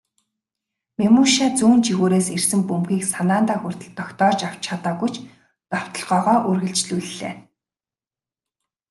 [0.99, 5.15] Мемушай зүүн жигүүрээс ирсэн бөмбөгийг санаандаа хүртэл тогтоож авч чадаагүй ч
[5.71, 7.35] довтолгоогоо үргэлжлүүллээ.